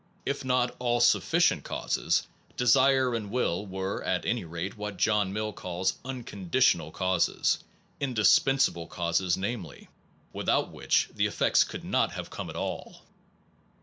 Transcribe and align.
If 0.25 0.43
not 0.43 0.75
all 0.79 0.99
sufficient 0.99 1.63
causes, 1.63 2.25
desire 2.57 3.13
and 3.13 3.29
will 3.29 3.67
were 3.67 4.03
at 4.03 4.25
any 4.25 4.43
rate 4.43 4.75
what 4.75 4.97
John 4.97 5.31
Mill 5.31 5.53
calls 5.53 5.99
unconditional 6.03 6.89
causes, 6.89 7.63
indispensable 7.99 8.87
causes 8.87 9.37
namely, 9.37 9.89
without 10.33 10.71
which 10.71 11.09
the 11.13 11.27
effects 11.27 11.63
could 11.63 11.83
not 11.83 12.13
have 12.13 12.31
come 12.31 12.49
at 12.49 12.55
all. 12.55 13.03